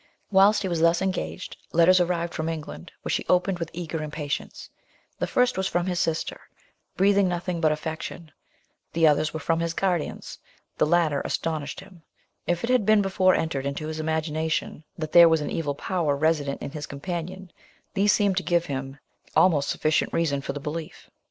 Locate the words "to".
18.37-18.41